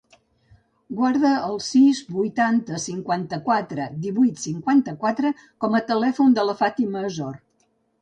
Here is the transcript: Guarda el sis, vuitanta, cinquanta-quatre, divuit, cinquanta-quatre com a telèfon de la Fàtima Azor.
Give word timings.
Guarda 1.01 1.33
el 1.47 1.59
sis, 1.65 1.99
vuitanta, 2.15 2.81
cinquanta-quatre, 2.87 3.87
divuit, 4.09 4.43
cinquanta-quatre 4.49 5.37
com 5.47 5.81
a 5.83 5.87
telèfon 5.95 6.39
de 6.41 6.51
la 6.53 6.61
Fàtima 6.67 7.09
Azor. 7.09 7.43